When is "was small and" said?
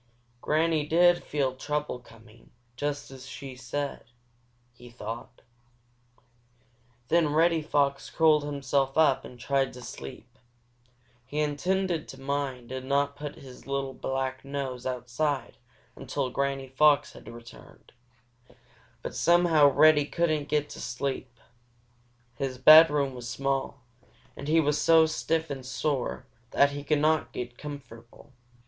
23.13-24.47